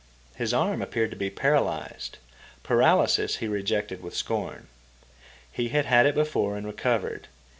[0.35, 2.17] His arm appeared to be paralysed.
[2.63, 4.67] Paralysis he rejected with scorn.
[5.51, 7.27] He had had it before, and recovered.